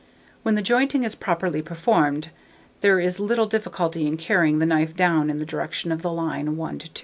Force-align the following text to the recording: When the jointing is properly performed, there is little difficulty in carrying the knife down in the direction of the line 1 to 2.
When 0.41 0.55
the 0.55 0.63
jointing 0.63 1.03
is 1.03 1.13
properly 1.13 1.61
performed, 1.61 2.31
there 2.79 2.99
is 2.99 3.19
little 3.19 3.45
difficulty 3.45 4.07
in 4.07 4.17
carrying 4.17 4.57
the 4.57 4.65
knife 4.65 4.95
down 4.95 5.29
in 5.29 5.37
the 5.37 5.45
direction 5.45 5.91
of 5.91 6.01
the 6.01 6.11
line 6.11 6.57
1 6.57 6.79
to 6.79 6.91
2. 6.91 6.99